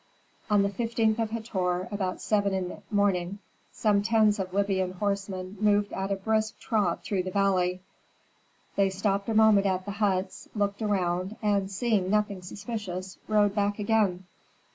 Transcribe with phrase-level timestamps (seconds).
[0.49, 3.37] On the fifteenth of Hator about seven in the morning,
[3.71, 7.81] some tens of Libyan horsemen moved at a brisk trot through the valley.
[8.75, 13.77] They stopped a moment at the huts, looked around, and, seeing nothing suspicious, rode back
[13.77, 14.25] again.